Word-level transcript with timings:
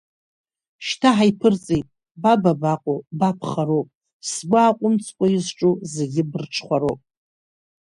Шьҭа 0.85 1.09
ҳаиԥырҵит, 1.15 1.87
ба 2.21 2.33
бабаҟоу, 2.41 2.99
ба 3.19 3.29
бхароуп, 3.37 3.87
сгәы 4.29 4.59
ааҟәымҵкәа 4.61 5.27
изҿу 5.35 5.73
зегьы 5.93 6.23
бырҽхәароуп… 6.31 6.99